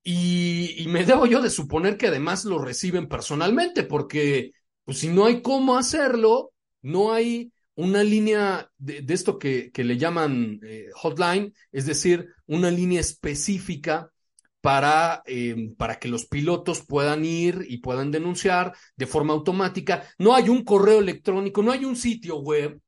Y, 0.09 0.87
me 0.87 1.05
debo 1.05 1.27
yo 1.27 1.43
de 1.43 1.51
suponer 1.51 1.97
que 1.97 2.07
además 2.07 2.45
lo 2.45 2.59
reciben 2.59 3.09
personalmente, 3.09 3.83
porque 3.83 4.53
pues, 4.85 4.99
si 4.99 5.09
no 5.09 5.25
hay 5.25 5.43
cómo 5.43 5.77
hacerlo, 5.77 6.53
no 6.81 7.13
hay 7.13 7.53
una 7.75 8.05
línea 8.05 8.71
de, 8.79 9.05
esto 9.09 9.37
que, 9.37 9.73
que, 9.73 9.83
le 9.83 9.99
llaman 9.99 10.61
eh, 10.63 10.91
hotline, 10.95 11.53
es 11.73 11.87
decir, 11.87 12.29
una 12.47 12.71
línea 12.71 13.01
específica 13.01 14.13
para, 14.61 15.23
em, 15.27 15.75
para 15.75 15.99
que 15.99 16.07
los 16.07 16.27
pilotos 16.27 16.87
puedan 16.87 17.25
ir 17.25 17.67
y 17.69 17.79
puedan 17.79 18.13
denunciar 18.13 18.77
de 18.95 19.07
forma 19.07 19.35
automática. 19.35 20.05
No 20.19 20.37
hay 20.37 20.49
un 20.51 20.63
correo 20.63 21.01
electrónico, 21.01 21.65
no 21.65 21.73
hay 21.73 21.85
un 21.85 21.97
sitio 21.97 22.37
web. 22.39 22.81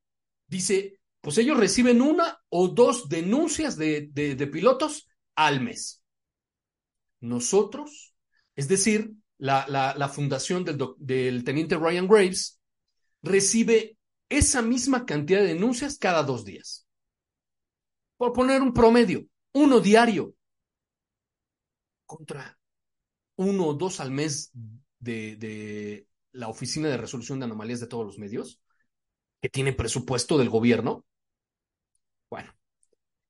Dice, 0.47 1.01
pues 1.19 1.37
ellos 1.37 1.57
reciben 1.57 2.01
una 2.01 2.39
o 2.47 2.69
dos 2.69 3.09
denuncias 3.09 3.75
de, 3.75 4.07
de, 4.13 4.35
de 4.35 4.47
pilotos 4.47 5.09
al 5.35 5.59
mes 5.59 5.98
nosotros, 7.19 8.13
es 8.55 8.67
decir, 8.67 9.13
la, 9.37 9.65
la, 9.67 10.09
fundación 10.09 10.65
del, 10.65 10.77
del 10.97 11.43
teniente 11.43 11.77
Ryan 11.77 12.07
Graves, 12.07 12.59
recibe 13.21 13.97
esa 14.27 14.61
misma 14.61 15.05
cantidad 15.05 15.39
de 15.39 15.53
denuncias 15.53 15.97
cada 15.97 16.23
dos 16.23 16.45
días. 16.45 16.85
Por 18.17 18.33
poner 18.33 18.61
un 18.61 18.73
promedio, 18.73 19.25
uno 19.53 19.79
diario 19.79 20.35
contra 22.05 22.57
uno 23.37 23.67
o 23.67 23.73
dos 23.73 23.99
al 23.99 24.11
mes 24.11 24.51
de, 24.99 25.35
de, 25.37 26.07
la 26.33 26.49
Oficina 26.49 26.89
de 26.89 26.97
Resolución 26.97 27.39
de 27.39 27.45
Anomalías 27.45 27.79
de 27.79 27.87
todos 27.87 28.05
los 28.05 28.19
medios, 28.19 28.61
que 29.41 29.49
tiene 29.49 29.73
presupuesto 29.73 30.37
del 30.37 30.49
gobierno. 30.49 31.05
Bueno, 32.29 32.53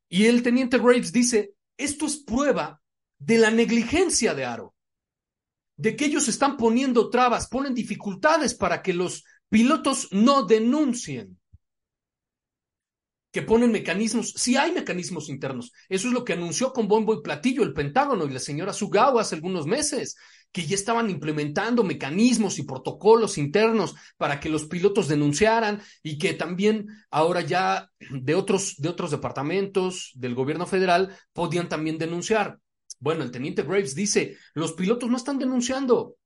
y 0.10 0.26
el 0.26 0.42
teniente 0.42 0.80
Graves 0.80 1.12
dice, 1.12 1.54
esto 1.78 2.08
es 2.08 2.18
prueba 2.18 2.79
de 3.20 3.38
la 3.38 3.52
negligencia 3.52 4.34
de 4.34 4.46
Aro, 4.46 4.74
de 5.76 5.96
que 5.96 6.06
ellos 6.06 6.28
están 6.28 6.58
poniendo 6.58 7.10
trabas, 7.10 7.48
ponen 7.48 7.74
dificultades 7.74 8.54
para 8.54 8.82
que 8.82 8.94
los 8.94 9.24
pilotos 9.50 10.08
no 10.12 10.44
denuncien, 10.44 11.40
que 13.32 13.42
ponen 13.44 13.72
mecanismos, 13.72 14.34
si 14.36 14.58
hay 14.58 14.72
mecanismos 14.72 15.30
internos. 15.30 15.72
Eso 15.88 16.08
es 16.08 16.14
lo 16.14 16.26
que 16.26 16.34
anunció 16.34 16.74
con 16.74 16.88
bombo 16.88 17.14
y 17.14 17.22
platillo 17.22 17.62
el 17.64 17.74
Pentágono 17.74 18.26
y 18.26 18.32
la 18.32 18.40
señora 18.40 18.74
Sugawa 18.74 19.22
hace 19.22 19.36
algunos 19.36 19.68
meses, 19.68 20.16
que 20.52 20.66
ya 20.66 20.74
estaban 20.74 21.10
implementando 21.12 21.84
mecanismos 21.84 22.58
y 22.58 22.64
protocolos 22.64 23.38
internos 23.38 23.94
para 24.18 24.40
que 24.40 24.50
los 24.50 24.66
pilotos 24.66 25.08
denunciaran 25.08 25.82
y 26.02 26.18
que 26.18 26.34
también 26.34 26.88
ahora 27.12 27.42
ya 27.42 27.92
de 28.10 28.34
otros, 28.34 28.76
de 28.78 28.90
otros 28.90 29.12
departamentos 29.12 30.12
del 30.16 30.34
gobierno 30.34 30.66
federal 30.66 31.16
podían 31.34 31.70
también 31.70 32.00
denunciar. 32.00 32.60
Bueno, 33.00 33.24
el 33.24 33.32
teniente 33.32 33.64
Graves 33.64 33.96
dice, 33.96 34.38
los 34.54 34.74
pilotos 34.74 35.10
no 35.10 35.18
están 35.18 35.40
denunciando. 35.40 36.18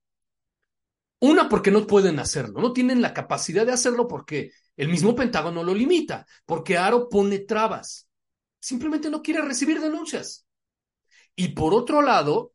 Una, 1.19 1.47
porque 1.47 1.71
no 1.71 1.87
pueden 1.87 2.19
hacerlo, 2.19 2.59
no 2.59 2.73
tienen 2.73 3.01
la 3.01 3.13
capacidad 3.13 3.65
de 3.65 3.71
hacerlo 3.71 4.07
porque 4.07 4.51
el 4.75 4.89
mismo 4.89 5.15
Pentágono 5.15 5.63
lo 5.63 5.73
limita, 5.73 6.25
porque 6.45 6.77
Aro 6.77 7.07
pone 7.07 7.39
trabas. 7.39 8.09
Simplemente 8.59 9.09
no 9.09 9.21
quiere 9.21 9.41
recibir 9.41 9.79
denuncias. 9.79 10.45
Y 11.35 11.49
por 11.49 11.73
otro 11.73 12.01
lado, 12.01 12.53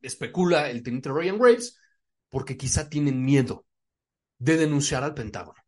especula 0.00 0.70
el 0.70 0.82
teniente 0.82 1.08
Ryan 1.08 1.38
Graves, 1.38 1.78
porque 2.28 2.56
quizá 2.56 2.88
tienen 2.88 3.24
miedo 3.24 3.66
de 4.38 4.56
denunciar 4.56 5.02
al 5.02 5.14
Pentágono. 5.14 5.60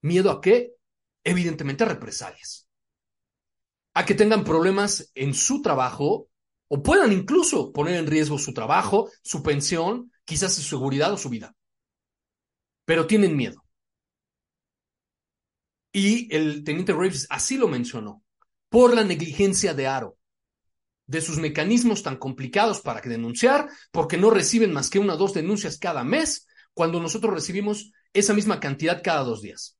¿Miedo 0.00 0.30
a 0.30 0.40
qué? 0.40 0.72
Evidentemente 1.24 1.84
a 1.84 1.88
represalias 1.88 2.61
a 3.94 4.04
que 4.04 4.14
tengan 4.14 4.44
problemas 4.44 5.10
en 5.14 5.34
su 5.34 5.62
trabajo 5.62 6.28
o 6.68 6.82
puedan 6.82 7.12
incluso 7.12 7.72
poner 7.72 7.96
en 7.96 8.06
riesgo 8.06 8.38
su 8.38 8.54
trabajo, 8.54 9.10
su 9.22 9.42
pensión, 9.42 10.10
quizás 10.24 10.54
su 10.54 10.62
seguridad 10.62 11.12
o 11.12 11.18
su 11.18 11.28
vida. 11.28 11.54
Pero 12.84 13.06
tienen 13.06 13.36
miedo. 13.36 13.62
Y 15.92 16.34
el 16.34 16.64
teniente 16.64 16.94
Graves 16.94 17.26
así 17.28 17.58
lo 17.58 17.68
mencionó, 17.68 18.22
por 18.70 18.94
la 18.94 19.04
negligencia 19.04 19.74
de 19.74 19.86
Aro. 19.86 20.16
de 21.06 21.20
sus 21.20 21.38
mecanismos 21.38 22.02
tan 22.02 22.16
complicados 22.16 22.80
para 22.80 23.00
denunciar, 23.02 23.68
porque 23.90 24.16
no 24.16 24.30
reciben 24.30 24.72
más 24.72 24.88
que 24.88 24.98
una 24.98 25.14
o 25.14 25.16
dos 25.18 25.34
denuncias 25.34 25.78
cada 25.78 26.04
mes, 26.04 26.46
cuando 26.72 27.00
nosotros 27.00 27.34
recibimos 27.34 27.92
esa 28.14 28.32
misma 28.32 28.60
cantidad 28.60 29.02
cada 29.02 29.22
dos 29.22 29.42
días. 29.42 29.76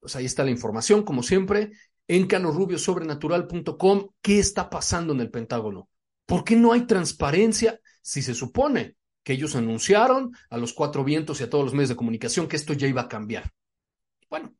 Pues 0.00 0.16
ahí 0.16 0.24
está 0.24 0.42
la 0.42 0.50
información, 0.50 1.04
como 1.04 1.22
siempre, 1.22 1.70
en 2.08 2.26
calorrubiosobrenatural.com. 2.26 4.08
¿Qué 4.20 4.38
está 4.38 4.70
pasando 4.70 5.12
en 5.12 5.20
el 5.20 5.30
Pentágono? 5.30 5.88
¿Por 6.26 6.44
qué 6.44 6.56
no 6.56 6.72
hay 6.72 6.86
transparencia 6.86 7.80
si 8.02 8.22
se 8.22 8.34
supone 8.34 8.96
que 9.22 9.34
ellos 9.34 9.56
anunciaron 9.56 10.32
a 10.50 10.58
los 10.58 10.72
cuatro 10.72 11.04
vientos 11.04 11.40
y 11.40 11.44
a 11.44 11.50
todos 11.50 11.64
los 11.64 11.74
medios 11.74 11.90
de 11.90 11.96
comunicación 11.96 12.48
que 12.48 12.56
esto 12.56 12.72
ya 12.72 12.86
iba 12.86 13.02
a 13.02 13.08
cambiar? 13.08 13.52
Bueno, 14.28 14.54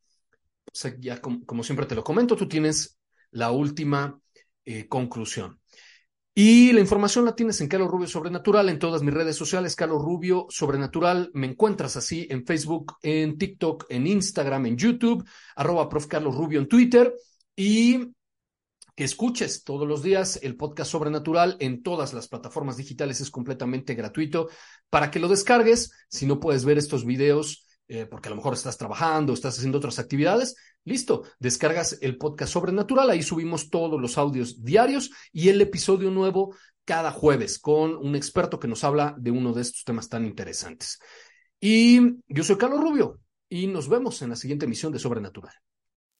pues 0.64 0.96
ya 1.00 1.20
como, 1.20 1.62
siempre 1.62 1.86
te 1.86 1.94
lo 1.94 2.04
comento, 2.04 2.36
tú 2.36 2.48
tienes 2.48 2.98
la 3.30 3.50
última 3.50 4.18
eh, 4.64 4.88
conclusión. 4.88 5.60
Y 6.36 6.72
la 6.72 6.80
información 6.80 7.24
la 7.24 7.36
tienes 7.36 7.60
en 7.60 7.68
Carlos 7.68 7.88
Rubio 7.88 8.08
Sobrenatural, 8.08 8.68
en 8.68 8.80
todas 8.80 9.02
mis 9.02 9.14
redes 9.14 9.36
sociales, 9.36 9.76
Carlos 9.76 10.02
Rubio 10.02 10.46
Sobrenatural. 10.48 11.30
Me 11.32 11.46
encuentras 11.46 11.96
así 11.96 12.26
en 12.28 12.44
Facebook, 12.44 12.96
en 13.02 13.38
TikTok, 13.38 13.86
en 13.88 14.08
Instagram, 14.08 14.66
en 14.66 14.76
YouTube, 14.76 15.24
arroba 15.54 15.88
prof. 15.88 16.08
Carlos 16.08 16.34
Rubio 16.34 16.58
en 16.58 16.66
Twitter. 16.66 17.14
Y 17.56 18.14
que 18.96 19.04
escuches 19.04 19.64
todos 19.64 19.88
los 19.88 20.02
días 20.02 20.38
el 20.42 20.56
podcast 20.56 20.92
Sobrenatural 20.92 21.56
en 21.58 21.82
todas 21.82 22.12
las 22.12 22.28
plataformas 22.28 22.76
digitales. 22.76 23.20
Es 23.20 23.30
completamente 23.30 23.94
gratuito 23.94 24.48
para 24.88 25.10
que 25.10 25.18
lo 25.18 25.28
descargues. 25.28 25.92
Si 26.08 26.26
no 26.26 26.38
puedes 26.38 26.64
ver 26.64 26.78
estos 26.78 27.04
videos, 27.04 27.66
eh, 27.88 28.06
porque 28.06 28.28
a 28.28 28.30
lo 28.30 28.36
mejor 28.36 28.54
estás 28.54 28.78
trabajando, 28.78 29.32
estás 29.32 29.58
haciendo 29.58 29.78
otras 29.78 29.98
actividades, 29.98 30.56
listo, 30.84 31.24
descargas 31.38 31.98
el 32.00 32.16
podcast 32.16 32.52
Sobrenatural, 32.52 33.10
ahí 33.10 33.22
subimos 33.22 33.68
todos 33.68 34.00
los 34.00 34.16
audios 34.16 34.62
diarios 34.64 35.10
y 35.32 35.48
el 35.48 35.60
episodio 35.60 36.10
nuevo 36.10 36.54
cada 36.84 37.10
jueves 37.10 37.58
con 37.58 37.96
un 37.96 38.16
experto 38.16 38.58
que 38.58 38.68
nos 38.68 38.84
habla 38.84 39.14
de 39.18 39.30
uno 39.30 39.52
de 39.52 39.62
estos 39.62 39.84
temas 39.84 40.08
tan 40.08 40.24
interesantes. 40.24 40.98
Y 41.60 42.00
yo 42.26 42.44
soy 42.44 42.56
Carlos 42.56 42.80
Rubio 42.80 43.20
y 43.48 43.66
nos 43.66 43.88
vemos 43.88 44.22
en 44.22 44.30
la 44.30 44.36
siguiente 44.36 44.66
emisión 44.66 44.92
de 44.92 44.98
Sobrenatural. 44.98 45.54